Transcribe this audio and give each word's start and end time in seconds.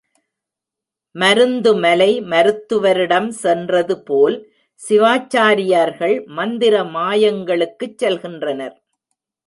மருந்துமலை, 1.15 2.09
மருத்துவரிடம் 2.23 3.29
சென்றது 3.43 4.03
போல் 4.03 4.37
சிவாச்சாரியார்கள் 4.89 6.25
மந்திர 6.25 6.83
மாயங்களுக்குச் 6.83 7.97
செல்கின்றனர். 8.01 8.75